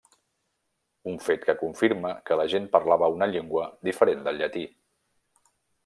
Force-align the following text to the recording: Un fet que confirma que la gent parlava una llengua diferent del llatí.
Un 1.11 1.19
fet 1.25 1.45
que 1.49 1.55
confirma 1.59 2.15
que 2.29 2.39
la 2.41 2.47
gent 2.55 2.67
parlava 2.79 3.13
una 3.19 3.31
llengua 3.35 3.69
diferent 3.91 4.29
del 4.31 4.43
llatí. 4.43 4.69